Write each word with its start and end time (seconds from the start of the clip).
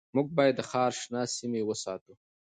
موږ 0.15 0.27
باید 0.37 0.55
د 0.57 0.61
ښار 0.69 0.91
شنه 1.01 1.21
سیمې 1.37 1.61
وساتو 1.65 2.13